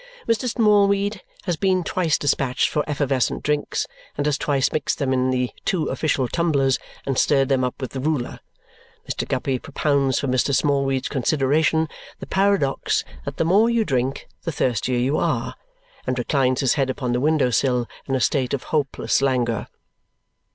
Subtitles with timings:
[0.27, 0.49] Mr.
[0.49, 3.85] Smallweed has been twice dispatched for effervescent drinks,
[4.17, 7.91] and has twice mixed them in the two official tumblers and stirred them up with
[7.91, 8.39] the ruler.
[9.07, 9.27] Mr.
[9.27, 10.55] Guppy propounds for Mr.
[10.55, 11.87] Smallweed's consideration
[12.19, 15.53] the paradox that the more you drink the thirstier you are
[16.07, 19.67] and reclines his head upon the window sill in a state of hopeless languor.